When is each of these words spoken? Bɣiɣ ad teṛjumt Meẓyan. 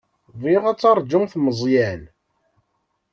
Bɣiɣ 0.39 0.63
ad 0.65 0.77
teṛjumt 0.79 1.33
Meẓyan. 1.43 2.01